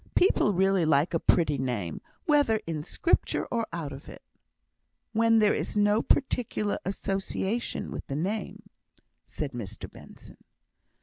People 0.15 0.51
really 0.51 0.83
like 0.83 1.13
a 1.13 1.19
pretty 1.19 1.59
name, 1.59 2.01
whether 2.25 2.59
in 2.65 2.81
Scripture 2.81 3.45
or 3.51 3.67
out 3.71 3.91
of 3.93 4.09
it." 4.09 4.23
"When 5.13 5.37
there 5.37 5.53
is 5.53 5.77
no 5.77 6.01
particular 6.01 6.79
association 6.83 7.91
with 7.91 8.07
the 8.07 8.15
name," 8.15 8.63
said 9.25 9.51
Mr 9.51 9.87
Benson. 9.87 10.37